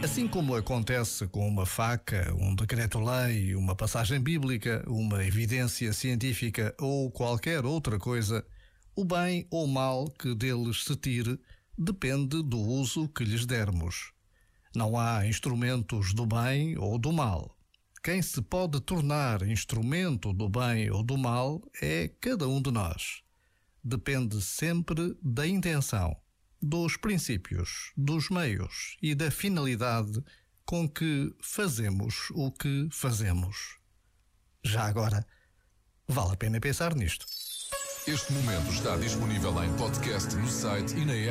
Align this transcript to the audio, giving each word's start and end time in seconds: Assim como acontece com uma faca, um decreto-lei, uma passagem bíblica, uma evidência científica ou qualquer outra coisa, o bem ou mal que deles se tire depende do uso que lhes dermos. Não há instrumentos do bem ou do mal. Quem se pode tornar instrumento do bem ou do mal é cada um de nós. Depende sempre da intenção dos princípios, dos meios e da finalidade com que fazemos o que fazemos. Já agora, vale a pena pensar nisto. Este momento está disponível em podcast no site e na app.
Assim 0.00 0.28
como 0.28 0.54
acontece 0.54 1.26
com 1.26 1.46
uma 1.46 1.66
faca, 1.66 2.32
um 2.38 2.54
decreto-lei, 2.54 3.56
uma 3.56 3.74
passagem 3.74 4.20
bíblica, 4.20 4.84
uma 4.86 5.24
evidência 5.24 5.92
científica 5.92 6.72
ou 6.80 7.10
qualquer 7.10 7.64
outra 7.64 7.98
coisa, 7.98 8.46
o 8.94 9.04
bem 9.04 9.44
ou 9.50 9.66
mal 9.66 10.08
que 10.08 10.36
deles 10.36 10.84
se 10.84 10.94
tire 10.94 11.38
depende 11.76 12.42
do 12.44 12.58
uso 12.58 13.08
que 13.08 13.24
lhes 13.24 13.44
dermos. 13.44 14.12
Não 14.72 14.96
há 14.96 15.26
instrumentos 15.26 16.14
do 16.14 16.24
bem 16.24 16.78
ou 16.78 16.96
do 16.96 17.12
mal. 17.12 17.56
Quem 18.00 18.22
se 18.22 18.40
pode 18.40 18.80
tornar 18.80 19.42
instrumento 19.42 20.32
do 20.32 20.48
bem 20.48 20.88
ou 20.92 21.02
do 21.02 21.18
mal 21.18 21.60
é 21.82 22.08
cada 22.20 22.46
um 22.46 22.62
de 22.62 22.70
nós. 22.70 23.22
Depende 23.82 24.40
sempre 24.40 25.16
da 25.20 25.44
intenção 25.44 26.16
dos 26.60 26.96
princípios, 26.96 27.92
dos 27.96 28.28
meios 28.30 28.96
e 29.02 29.14
da 29.14 29.30
finalidade 29.30 30.22
com 30.64 30.88
que 30.88 31.34
fazemos 31.40 32.30
o 32.32 32.52
que 32.52 32.88
fazemos. 32.90 33.78
Já 34.62 34.84
agora, 34.84 35.26
vale 36.06 36.32
a 36.32 36.36
pena 36.36 36.60
pensar 36.60 36.94
nisto. 36.94 37.26
Este 38.06 38.32
momento 38.32 38.70
está 38.70 38.96
disponível 38.96 39.62
em 39.62 39.74
podcast 39.76 40.34
no 40.36 40.48
site 40.48 40.94
e 40.96 41.04
na 41.04 41.14
app. 41.14 41.26